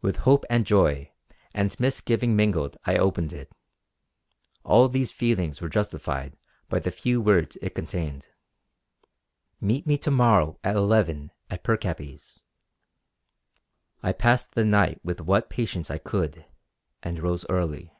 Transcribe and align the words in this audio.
With 0.00 0.16
hope 0.24 0.46
and 0.48 0.64
joy 0.64 1.12
and 1.52 1.78
misgiving 1.78 2.34
mingled 2.34 2.78
I 2.86 2.96
opened 2.96 3.34
it. 3.34 3.52
All 4.64 4.88
these 4.88 5.12
feelings 5.12 5.60
were 5.60 5.68
justified 5.68 6.38
by 6.70 6.78
the 6.78 6.90
few 6.90 7.20
words 7.20 7.58
it 7.60 7.74
contained: 7.74 8.28
"Meet 9.60 9.86
me 9.86 9.98
to 9.98 10.10
morrow 10.10 10.58
at 10.64 10.76
eleven 10.76 11.30
at 11.50 11.62
Pircappies." 11.62 12.40
I 14.02 14.12
passed 14.14 14.54
the 14.54 14.64
night 14.64 14.98
with 15.04 15.20
what 15.20 15.50
patience 15.50 15.90
I 15.90 15.98
could, 15.98 16.46
and 17.02 17.22
rose 17.22 17.44
early. 17.50 17.92